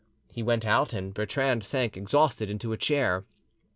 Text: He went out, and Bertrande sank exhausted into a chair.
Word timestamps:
He 0.33 0.41
went 0.41 0.65
out, 0.65 0.93
and 0.93 1.13
Bertrande 1.13 1.63
sank 1.63 1.95
exhausted 1.95 2.49
into 2.49 2.73
a 2.73 2.75
chair. 2.77 3.23